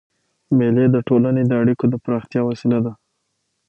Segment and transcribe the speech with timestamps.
[0.57, 2.93] مېلې د ټولني د اړیکو د پراختیا وسیله ده.